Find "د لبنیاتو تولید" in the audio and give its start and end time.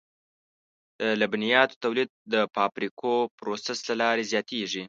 0.99-2.09